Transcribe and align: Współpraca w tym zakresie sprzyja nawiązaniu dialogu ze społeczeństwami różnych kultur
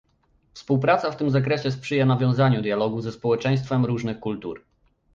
Współpraca 0.53 1.11
w 1.11 1.15
tym 1.17 1.29
zakresie 1.31 1.71
sprzyja 1.71 2.05
nawiązaniu 2.05 2.61
dialogu 2.61 3.01
ze 3.01 3.11
społeczeństwami 3.11 3.87
różnych 3.87 4.19
kultur 4.19 4.63